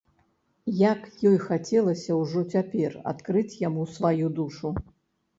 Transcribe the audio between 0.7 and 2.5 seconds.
Як ёй хацелася ўжо